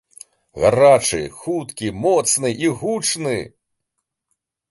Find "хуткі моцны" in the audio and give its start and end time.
1.41-2.49